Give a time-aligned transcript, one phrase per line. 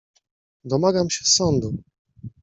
[0.65, 1.73] Domagam się sądu!